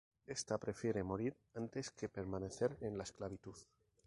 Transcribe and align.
Ésta 0.35 0.57
prefiere 0.57 1.03
morir 1.03 1.37
antes 1.53 1.91
que 1.91 2.09
permanecer 2.09 2.75
en 2.81 2.97
la 2.97 3.03
esclavitud. 3.03 3.55